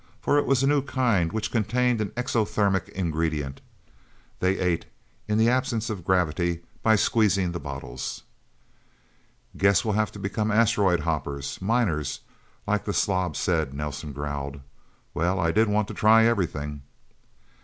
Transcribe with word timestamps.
For 0.19 0.39
it 0.39 0.47
was 0.47 0.63
a 0.63 0.67
new 0.67 0.81
kind 0.81 1.31
which 1.31 1.51
contained 1.51 2.01
an 2.01 2.09
exothermic 2.17 2.89
ingredient. 2.89 3.61
They 4.39 4.57
ate, 4.57 4.85
in 5.27 5.37
the 5.37 5.47
absence 5.47 5.91
of 5.91 6.03
gravity, 6.03 6.61
by 6.81 6.95
squeezing 6.95 7.51
the 7.51 7.59
bottles. 7.59 8.23
"Guess 9.55 9.85
we'll 9.85 9.93
have 9.93 10.11
to 10.13 10.17
become 10.17 10.49
asteroid 10.49 11.01
hoppers 11.01 11.61
miners 11.61 12.21
like 12.65 12.85
the 12.85 12.93
slob 12.93 13.35
said," 13.35 13.75
Nelsen 13.75 14.11
growled. 14.11 14.61
"Well 15.13 15.39
I 15.39 15.51
did 15.51 15.67
want 15.67 15.87
to 15.89 15.93
try 15.93 16.25
everything..." 16.25 16.81